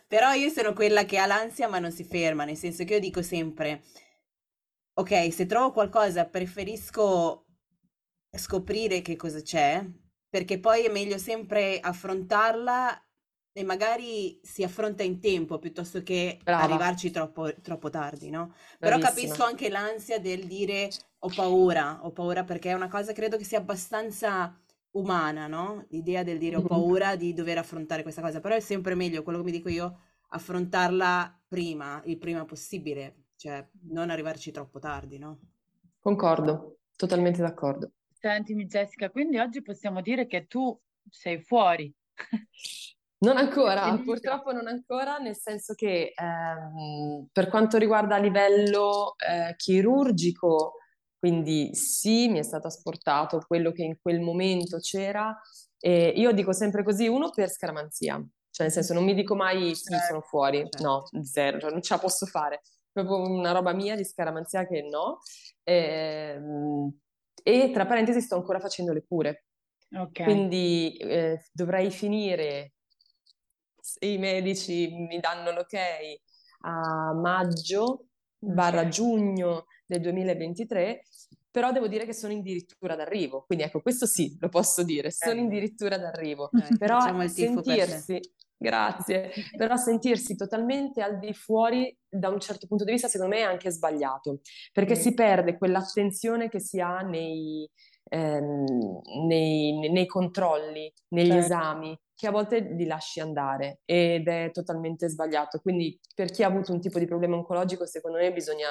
[0.08, 3.00] però io sono quella che ha l'ansia ma non si ferma, nel senso che io
[3.00, 3.84] dico sempre
[4.94, 7.46] ok, se trovo qualcosa preferisco
[8.32, 9.84] scoprire che cosa c'è,
[10.30, 13.04] perché poi è meglio sempre affrontarla
[13.52, 16.63] e magari si affronta in tempo piuttosto che Brava.
[16.63, 18.54] arrivarci troppo, troppo tardi, no?
[18.78, 20.89] Però capisco anche l'ansia del dire
[21.20, 24.56] ho paura, ho paura perché è una cosa credo che sia abbastanza
[24.92, 25.86] umana, no?
[25.89, 29.39] L'idea del dire ho paura di dover affrontare questa cosa, però è sempre meglio, quello
[29.39, 35.39] che mi dico io, affrontarla prima, il prima possibile, cioè non arrivarci troppo tardi, no?
[36.00, 37.92] Concordo, totalmente d'accordo.
[38.20, 40.78] Sentimi Jessica, quindi oggi possiamo dire che tu
[41.10, 41.94] sei fuori.
[43.20, 49.56] Non ancora, purtroppo non ancora, nel senso che ehm, per quanto riguarda a livello eh,
[49.56, 50.76] chirurgico,
[51.18, 55.38] quindi sì, mi è stato asportato quello che in quel momento c'era.
[55.78, 59.76] E io dico sempre così, uno per scaramanzia, cioè nel senso non mi dico mai
[59.76, 60.84] sì, certo, sono fuori, certo.
[60.84, 64.82] no, zero, cioè non ce la posso fare proprio una roba mia di scaramanzia che
[64.82, 65.20] no.
[65.64, 67.00] E, ehm,
[67.50, 69.46] e tra parentesi sto ancora facendo le cure.
[69.92, 70.24] Okay.
[70.26, 72.74] Quindi eh, dovrei finire,
[73.80, 75.74] se i medici mi danno l'ok,
[76.62, 78.06] a maggio
[78.38, 81.04] barra giugno del 2023,
[81.52, 83.44] però devo dire che sono addirittura d'arrivo.
[83.46, 86.52] Quindi ecco, questo sì, lo posso dire, sono addirittura d'arrivo.
[86.52, 88.20] Eh, però sentirsi,
[88.62, 93.41] Grazie, però sentirsi totalmente al di fuori da un certo punto di vista secondo me
[93.41, 94.41] è anche sbagliato,
[94.74, 95.00] perché mm.
[95.00, 97.65] si perde quell'attenzione che si ha nei,
[98.10, 101.45] ehm, nei, nei controlli, negli certo.
[101.45, 105.60] esami, che a volte li lasci andare ed è totalmente sbagliato.
[105.62, 108.67] Quindi per chi ha avuto un tipo di problema oncologico secondo me bisogna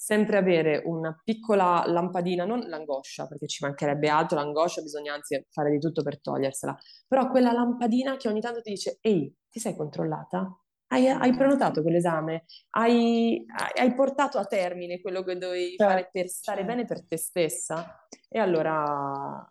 [0.00, 5.70] sempre avere una piccola lampadina, non l'angoscia, perché ci mancherebbe altro, l'angoscia bisogna anzi fare
[5.70, 6.74] di tutto per togliersela,
[7.06, 10.58] però quella lampadina che ogni tanto ti dice, ehi, ti sei controllata?
[10.86, 12.46] Hai, hai prenotato quell'esame?
[12.70, 13.44] Hai,
[13.76, 16.72] hai, portato a termine quello che dovevi certo, fare per stare certo.
[16.72, 18.06] bene per te stessa?
[18.26, 19.46] E allora,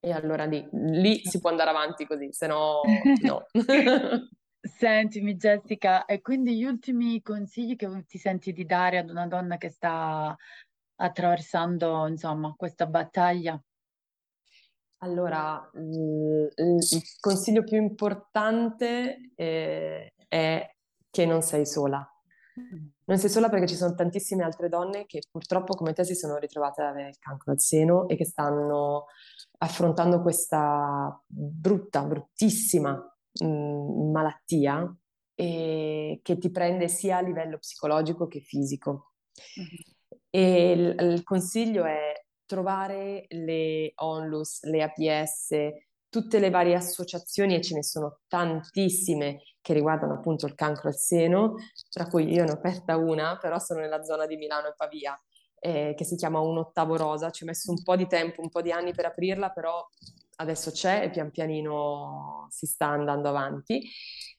[0.00, 2.80] e allora lì, lì si può andare avanti così, se no
[3.22, 3.46] no.
[4.64, 9.58] Sentimi Jessica, e quindi gli ultimi consigli che ti senti di dare ad una donna
[9.58, 10.34] che sta
[10.96, 13.62] attraversando, insomma, questa battaglia?
[14.98, 16.48] Allora, il
[17.20, 20.74] consiglio più importante è, è
[21.10, 22.08] che non sei sola.
[23.04, 26.38] Non sei sola perché ci sono tantissime altre donne che purtroppo come te si sono
[26.38, 29.06] ritrovate ad avere il cancro al seno e che stanno
[29.58, 34.96] affrontando questa brutta, bruttissima mh, mhmm, malattia
[35.34, 39.12] e che ti prende sia a livello psicologico che fisico.
[40.30, 42.12] E il, il, consiglio è
[42.46, 45.56] trovare le onlus, le APS,
[46.08, 50.96] tutte le varie associazioni, e ce ne sono tantissime che riguardano appunto il cancro al
[50.96, 51.54] seno,
[51.90, 55.18] tra cui io ne ho aperta una, però sono nella zona di Milano e Pavia,
[55.58, 57.30] eh, che si chiama Un ottavo rosa.
[57.30, 59.84] Ci ho messo un po' di tempo, un po' di anni per aprirla, però
[60.36, 63.82] adesso c'è e pian pianino si sta andando avanti.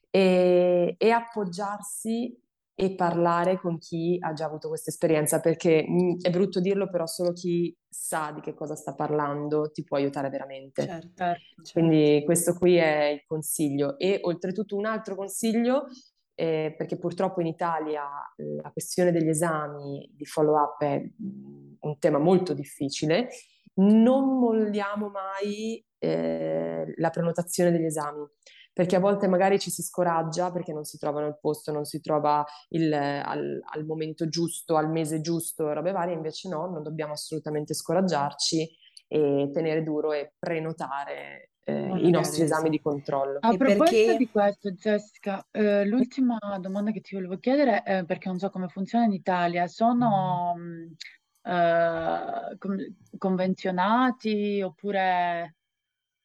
[0.10, 2.40] E, e appoggiarsi
[2.78, 6.90] e parlare con chi ha già avuto questa esperienza, perché mh, mm, è brutto dirlo,
[6.90, 10.86] però solo chi sa di che cosa sta parlando ti può aiutare veramente.
[10.86, 11.72] Certo, certo.
[11.72, 13.98] Quindi questo qui è il consiglio.
[13.98, 15.86] E oltretutto un altro consiglio,
[16.36, 18.04] eh, perché purtroppo in Italia
[18.36, 23.30] la questione degli esami di follow-up è mm, un tema molto difficile,
[23.76, 28.26] non molliamo mai eh, la prenotazione degli esami
[28.76, 32.02] perché a volte magari ci si scoraggia perché non si trovano il posto, non si
[32.02, 37.14] trova il, al, al, momento giusto, al mese giusto, robe varie, invece no, non dobbiamo
[37.14, 38.70] assolutamente scoraggiarci
[39.08, 43.38] e tenere duro e prenotare eh, i nostri esami di controllo.
[43.40, 44.18] A e proposito perché...
[44.18, 48.68] di questo, Jessica, eh, l'ultima domanda che ti volevo chiedere, è perché non so come
[48.68, 50.92] funziona in Italia, sono mm.
[51.46, 52.58] Eh,
[53.18, 55.56] convenzionati oppure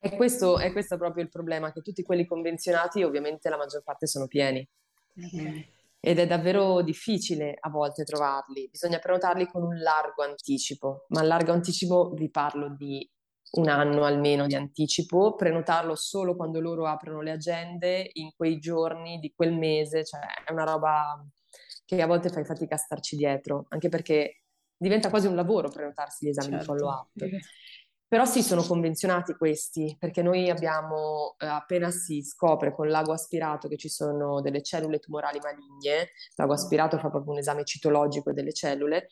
[0.02, 4.06] e questo, è questo proprio il problema, che tutti quelli convenzionati ovviamente la maggior parte
[4.06, 4.66] sono pieni.
[5.14, 5.68] Okay.
[6.00, 11.52] Ed è davvero difficile a volte trovarli, bisogna prenotarli con un largo anticipo, ma largo
[11.52, 13.06] anticipo vi parlo di
[13.52, 19.18] un anno almeno di anticipo, prenotarlo solo quando loro aprono le agende in quei giorni
[19.18, 21.22] di quel mese, cioè è una roba
[21.84, 24.44] che a volte fai fatica a starci dietro, anche perché
[24.80, 26.72] diventa quasi un lavoro prenotarsi gli esami certo.
[26.72, 27.08] di follow-up.
[28.10, 33.68] Però sì, sono convenzionati questi, perché noi abbiamo, eh, appena si scopre con l'ago aspirato
[33.68, 38.52] che ci sono delle cellule tumorali maligne, l'ago aspirato fa proprio un esame citologico delle
[38.52, 39.06] cellule,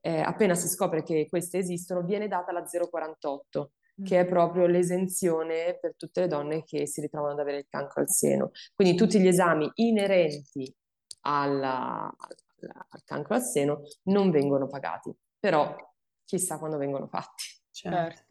[0.00, 3.70] eh, appena si scopre che queste esistono, viene data la 048,
[4.04, 4.28] che è mm.
[4.28, 8.50] proprio l'esenzione per tutte le donne che si ritrovano ad avere il cancro al seno.
[8.74, 10.70] Quindi tutti gli esami inerenti
[11.22, 12.14] alla,
[12.66, 15.74] al cancro al seno non vengono pagati, però
[16.24, 17.44] chissà quando vengono fatti.
[17.70, 18.22] Certo.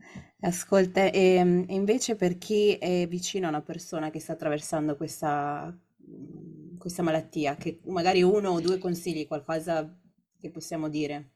[0.41, 4.95] Ascolta, e, ehm, e invece per chi è vicino a una persona che sta attraversando
[4.95, 9.97] questa, mm, questa malattia, che magari uno o due consigli, qualcosa
[10.39, 11.31] che possiamo dire?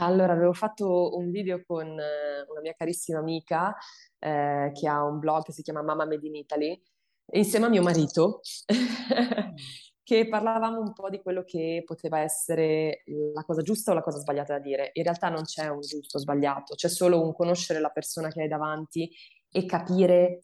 [0.00, 3.74] Allora, avevo fatto un video con eh, una mia carissima amica
[4.18, 6.82] eh, che ha un blog che si chiama Mama Made in Italy,
[7.32, 8.40] insieme a mio marito,
[8.72, 9.54] mm
[10.04, 14.18] che parlavamo un po' di quello che poteva essere la cosa giusta o la cosa
[14.18, 14.90] sbagliata da dire.
[14.94, 18.42] In realtà non c'è un giusto o sbagliato, c'è solo un conoscere la persona che
[18.42, 19.10] hai davanti
[19.50, 20.42] e capire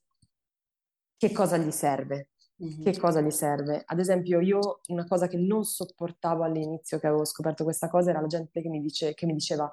[1.16, 2.30] che cosa gli serve.
[2.62, 2.82] Mm-hmm.
[2.82, 3.82] Che cosa gli serve?
[3.84, 8.20] Ad esempio, io una cosa che non sopportavo all'inizio che avevo scoperto questa cosa era
[8.20, 9.70] la gente che mi, dice, che mi diceva: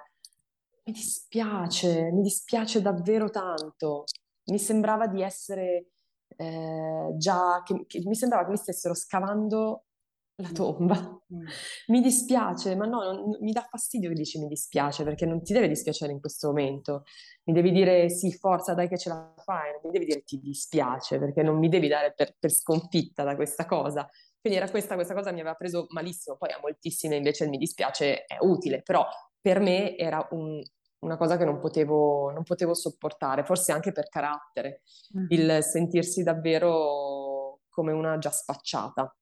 [0.86, 4.04] Mi dispiace, mi dispiace davvero tanto.
[4.45, 5.93] Mi sembrava di essere
[6.38, 9.85] eh, già che, che, mi sembrava che mi stessero scavando
[10.38, 11.21] la tomba.
[11.33, 11.45] Mm.
[11.88, 15.53] Mi dispiace, ma no, non, mi dà fastidio che dici mi dispiace, perché non ti
[15.53, 17.03] deve dispiacere in questo momento.
[17.45, 20.39] Mi devi dire sì, forza, dai che ce la fai, non mi devi dire ti
[20.39, 24.07] dispiace, perché non mi devi dare per, per sconfitta da questa cosa.
[24.39, 27.57] Quindi era questa, questa cosa mi aveva preso malissimo, poi a moltissime invece il mi
[27.57, 29.05] dispiace è utile, però
[29.41, 30.61] per me era un,
[30.99, 34.81] una cosa che non potevo, non potevo sopportare, forse anche per carattere,
[35.17, 35.25] mm.
[35.29, 39.15] il sentirsi davvero come una già spacciata.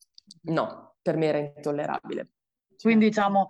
[0.43, 2.29] No, per me era intollerabile.
[2.79, 3.47] Quindi diciamo,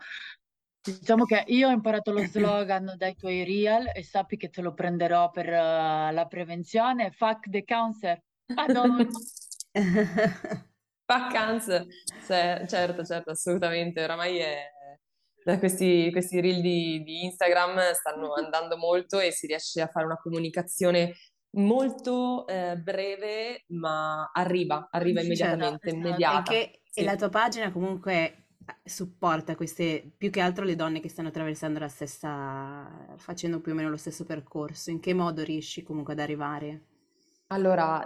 [0.81, 4.73] diciamo che io ho imparato lo slogan dai tuoi real e sappi che te lo
[4.73, 7.11] prenderò per uh, la prevenzione.
[7.11, 8.21] Fuck the cancer.
[11.05, 11.85] Fuck cancer.
[12.25, 14.03] Cioè, certo, certo, assolutamente.
[14.03, 14.72] Oramai è
[15.59, 20.17] questi, questi reel di, di Instagram stanno andando molto e si riesce a fare una
[20.17, 21.13] comunicazione
[21.55, 26.51] molto eh, breve, ma arriva, arriva certo, immediatamente, esatto, immediata.
[26.53, 26.99] E, sì.
[26.99, 31.27] e la tua pagina comunque eh, supporta queste, più che altro le donne che stanno
[31.27, 34.89] attraversando la stessa, facendo più o meno lo stesso percorso.
[34.89, 36.81] In che modo riesci comunque ad arrivare?
[37.53, 38.03] Allora,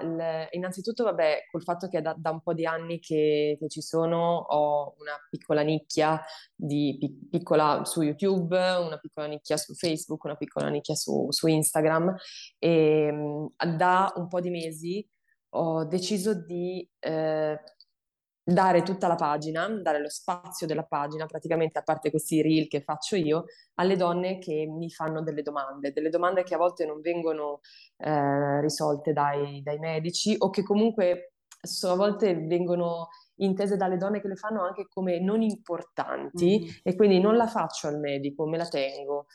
[0.51, 4.37] innanzitutto, vabbè, col fatto che da, da un po' di anni che, che, ci sono,
[4.37, 6.21] ho una piccola nicchia
[6.53, 11.47] di, pi, piccola su YouTube, una piccola nicchia su Facebook, una piccola nicchia su, su
[11.47, 12.13] Instagram
[12.59, 15.07] e da un po' di mesi
[15.51, 17.57] ho deciso di eh,
[18.49, 22.81] dare tutta la pagina, dare lo spazio della pagina, praticamente a parte questi reel che
[22.81, 23.43] faccio io,
[23.75, 27.59] alle donne che mi fanno delle domande, delle domande che a volte non vengono
[27.97, 34.21] eh, risolte dai, dai, medici o che comunque so, a volte vengono intese dalle donne
[34.21, 36.75] che le fanno anche come non importanti mm.
[36.83, 39.25] e quindi non la faccio al medico, me la tengo.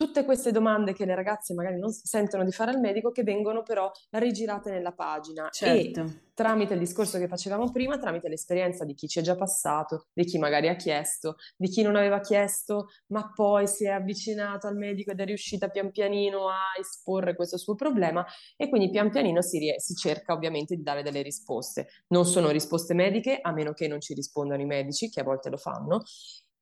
[0.00, 3.62] Tutte queste domande che le ragazze magari non sentono di fare al medico, che vengono
[3.62, 5.50] però rigirate nella pagina.
[5.50, 6.00] Certo.
[6.00, 10.06] E tramite il discorso che facevamo prima, tramite l'esperienza di chi ci è già passato,
[10.14, 14.66] di chi magari ha chiesto, di chi non aveva chiesto, ma poi si è avvicinato
[14.66, 18.24] al medico ed è riuscita pian pianino a esporre questo suo problema
[18.56, 21.88] e quindi pian pianino si, rie- si cerca ovviamente di dare delle risposte.
[22.06, 25.50] Non sono risposte mediche, a meno che non ci rispondano i medici, che a volte
[25.50, 26.04] lo fanno,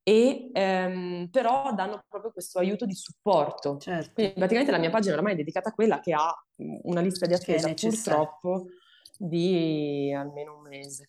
[0.03, 3.77] e ehm, però danno proprio questo aiuto di supporto.
[3.77, 4.13] Certo.
[4.13, 7.33] Quindi praticamente la mia pagina ormai è dedicata a quella che ha una lista di
[7.33, 8.67] attesa purtroppo
[9.17, 11.05] di almeno un mese.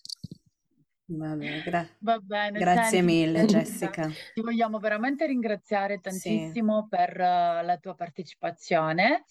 [1.13, 4.09] Va bene, gra- Va bene grazie senti, mille Jessica.
[4.33, 6.89] Ti vogliamo veramente ringraziare tantissimo sì.
[6.89, 9.25] per uh, la tua partecipazione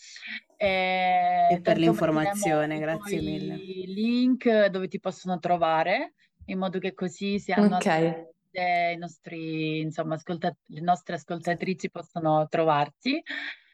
[0.58, 3.56] e, e per l'informazione, grazie mille.
[3.56, 6.16] link dove ti possono trovare
[6.48, 12.48] in modo che così si hanno okay i nostri, insomma, ascolta- le nostre ascoltatrici possono
[12.50, 13.22] trovarti.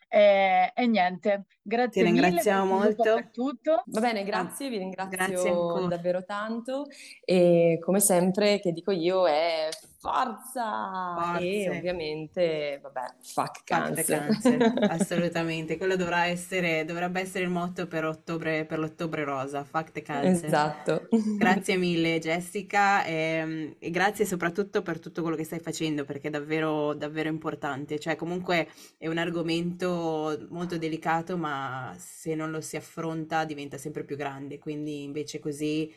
[0.07, 3.83] E, e, niente, grazie Ti ringraziamo mille molto per tutto.
[3.87, 6.85] Va bene, grazie, vi ringrazio grazie davvero tanto
[7.23, 9.67] e come sempre che dico io è
[10.05, 11.15] forza!
[11.31, 11.43] Forze.
[11.43, 14.27] E ovviamente, vabbè, fuck cancer.
[14.27, 14.73] cancer.
[14.89, 20.03] Assolutamente, quello dovrà essere, dovrebbe essere il motto per, ottobre, per l'ottobre rosa, fuck the
[20.03, 20.45] cancer.
[20.45, 21.07] Esatto.
[21.37, 26.27] Grazie mille Jessica e, ehm, e, grazie soprattutto per tutto quello che stai facendo perché
[26.27, 27.97] è davvero, davvero importante.
[27.97, 34.03] Cioè comunque è un argomento molto delicato ma se non lo si affronta diventa sempre
[34.03, 35.91] più grande, quindi invece così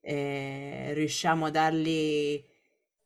[0.00, 2.52] eh, riusciamo a dargli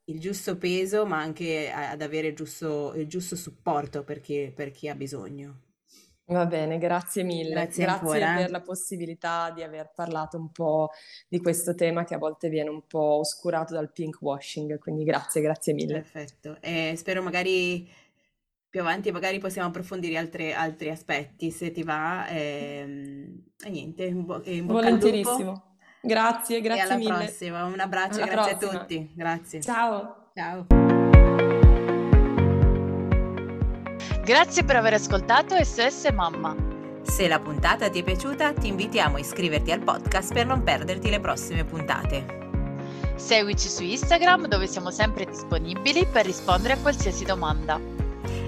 [0.08, 4.70] il giusto peso, ma anche ad avere il giusto, il giusto supporto per chi, per
[4.70, 5.62] chi ha bisogno.
[6.26, 7.54] Va bene, grazie mille.
[7.54, 10.90] Grazie, grazie per la possibilità di aver parlato un po'
[11.26, 15.40] di questo tema che a volte viene un po' oscurato dal pink washing, quindi grazie,
[15.40, 16.02] grazie mille.
[16.02, 17.88] Perfetto, e spero magari
[18.68, 22.26] più avanti magari possiamo approfondire altri, altri aspetti se ti va.
[22.28, 22.38] E,
[22.82, 25.67] ehm, e niente, in, bo- in bocca lupo.
[26.08, 27.24] Grazie, grazie e alla mille.
[27.24, 27.64] prossima.
[27.64, 28.80] Un abbraccio, alla grazie prossima.
[28.80, 29.10] a tutti.
[29.14, 29.60] Grazie.
[29.60, 30.16] Ciao.
[30.34, 30.66] Ciao.
[34.24, 36.56] Grazie per aver ascoltato SS Mamma.
[37.02, 41.10] Se la puntata ti è piaciuta, ti invitiamo a iscriverti al podcast per non perderti
[41.10, 42.36] le prossime puntate.
[43.16, 47.78] Seguici su Instagram dove siamo sempre disponibili per rispondere a qualsiasi domanda.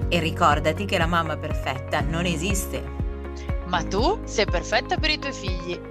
[0.07, 2.83] E ricordati che la mamma perfetta non esiste.
[3.65, 5.90] Ma tu sei perfetta per i tuoi figli.